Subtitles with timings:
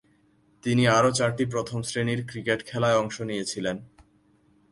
[0.63, 3.77] তিনি আরও চারটি প্রথম-শ্রেণীর ক্রিকেট খেলায় অংশ নিয়েছিলেন।